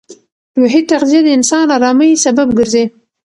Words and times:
روحي 0.59 0.81
تغذیه 0.91 1.21
د 1.23 1.27
انسان 1.37 1.67
ارامۍ 1.77 2.11
سبب 2.25 2.47
ګرځي. 2.57 2.83